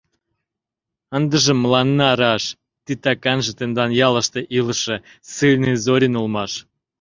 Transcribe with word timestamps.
Ындыже 1.17 1.53
мыланна 1.63 2.09
раш, 2.19 2.43
титаканже 2.85 3.51
тендан 3.59 3.91
ялыште 4.07 4.39
илыше 4.57 4.95
ссыльный 5.29 5.75
Зорин 5.83 6.13
улмаш. 6.19 6.51